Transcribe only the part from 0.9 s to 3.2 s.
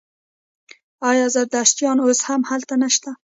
آیا زردشتیان اوس هم هلته نشته؟